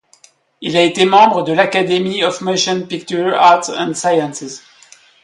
[0.61, 4.63] Il a été membre de l'Academy of Motion Picture Arts and Sciences.